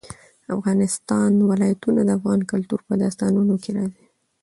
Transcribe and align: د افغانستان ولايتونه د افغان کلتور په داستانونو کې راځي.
د 0.45 0.47
افغانستان 0.57 1.31
ولايتونه 1.51 2.01
د 2.03 2.09
افغان 2.17 2.41
کلتور 2.51 2.79
په 2.87 2.93
داستانونو 3.01 3.53
کې 3.63 3.71
راځي. 3.77 4.05